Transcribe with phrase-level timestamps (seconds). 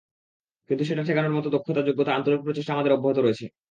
[0.69, 3.45] কিন্তু সেটা ঠেকানোর মতো দক্ষতা, যোগ্যতা, আন্তরিক প্রচেষ্টা আমাদের অব্যাহত রয়েছে।